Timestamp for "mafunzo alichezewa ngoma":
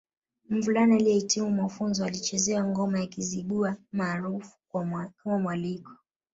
1.51-2.99